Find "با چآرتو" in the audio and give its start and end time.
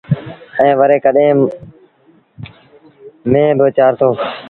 3.59-4.09